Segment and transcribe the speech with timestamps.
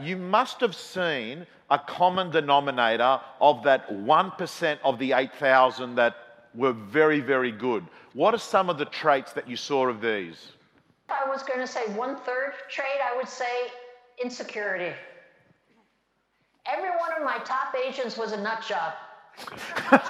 [0.00, 6.16] You must have seen a common denominator of that 1% of the 8,000 that
[6.54, 7.86] were very, very good.
[8.14, 10.52] What are some of the traits that you saw of these?
[11.08, 13.70] If I was going to say one third trait, I would say
[14.22, 14.94] insecurity.
[16.66, 18.94] Every one of my top agents was a nut job.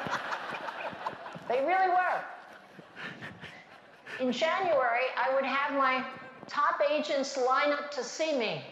[1.48, 2.20] they really were.
[4.20, 6.04] In January, I would have my
[6.46, 8.62] top agents line up to see me.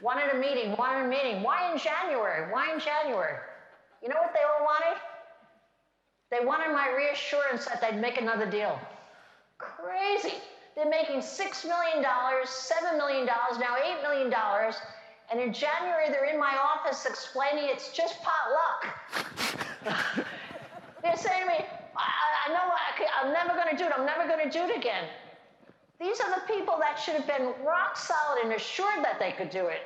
[0.00, 1.42] Wanted a meeting, wanted a meeting.
[1.42, 2.52] Why in January?
[2.52, 3.38] Why in January?
[4.02, 5.00] You know what they all wanted?
[6.30, 8.78] They wanted my reassurance that they'd make another deal.
[9.58, 10.34] Crazy.
[10.74, 14.34] They're making $6 million, $7 million, now $8 million.
[15.30, 18.94] And in January, they're in my office explaining it's just potluck.
[21.02, 21.64] they're saying to me,
[21.96, 22.68] I, I know
[23.22, 23.92] I, am never going to do it.
[23.96, 25.04] I'm never going to do it again.
[26.04, 29.48] These are the people that should have been rock solid and assured that they could
[29.48, 29.80] do it.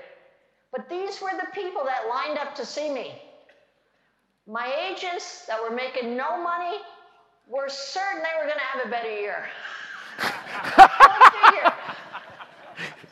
[0.72, 3.22] But these were the people that lined up to see me.
[4.44, 6.78] My agents that were making no money
[7.46, 9.46] were certain they were going to have a better year.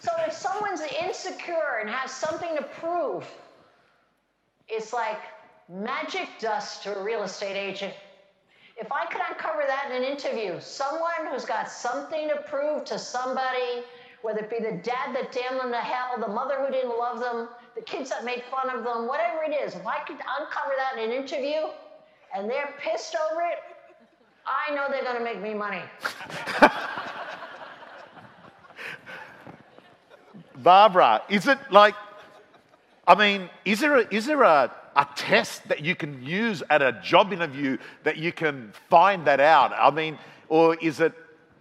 [0.01, 3.25] so if someone's insecure and has something to prove,
[4.67, 5.21] it's like
[5.69, 7.95] magic dust to a real estate agent.
[8.79, 12.99] If I could uncover that in an interview, someone who's got something to prove to
[12.99, 13.83] somebody,
[14.21, 17.19] whether it be the dad that damned them to hell, the mother who didn't love
[17.21, 20.75] them, the kids that made fun of them, whatever it is, if I could uncover
[20.77, 21.69] that in an interview
[22.35, 23.61] and they're pissed over it,
[24.47, 25.83] I know they're going to make me money.
[30.57, 31.95] Barbara, is it like,
[33.07, 36.83] I mean, is there a, is there a, a test that you can use at
[36.83, 39.73] a job interview that you can find that out?
[39.73, 41.13] I mean, or is it,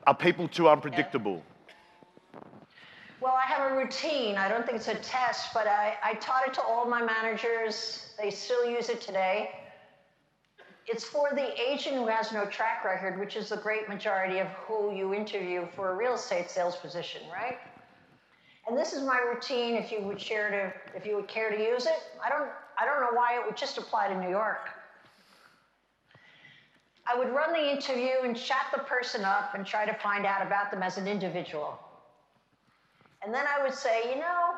[0.08, 1.44] are people too unpredictable?
[3.22, 4.36] Well, I have a routine.
[4.36, 8.14] I don't think it's a test, but I, I taught it to all my managers.
[8.22, 9.50] They still use it today.
[10.88, 14.48] It's for the agent who has no track record, which is the great majority of
[14.50, 17.58] who you interview for a real estate sales position, right?
[18.68, 21.58] And this is my routine if you would share to if you would care to
[21.58, 22.04] use it.
[22.24, 22.50] I don't
[22.80, 24.70] I don't know why it would just apply to New York.
[27.08, 30.46] I would run the interview and chat the person up and try to find out
[30.46, 31.80] about them as an individual.
[33.24, 34.56] And then I would say, you know,